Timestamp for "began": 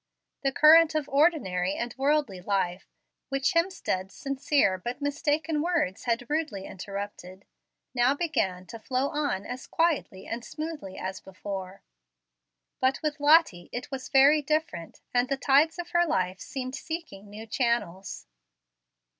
8.15-8.65